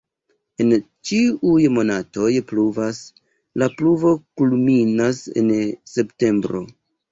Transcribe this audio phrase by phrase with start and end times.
[0.63, 0.71] En
[1.09, 3.03] ĉiuj monatoj pluvas,
[3.63, 5.55] la pluvo kulminas en
[5.95, 6.67] septembro.